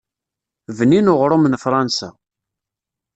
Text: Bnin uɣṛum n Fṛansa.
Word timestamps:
Bnin 0.77 1.11
uɣṛum 1.13 1.43
n 1.47 1.59
Fṛansa. 1.63 2.09